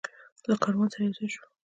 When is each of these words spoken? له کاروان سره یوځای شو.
له 0.49 0.55
کاروان 0.63 0.89
سره 0.93 1.01
یوځای 1.07 1.29
شو. 1.33 1.43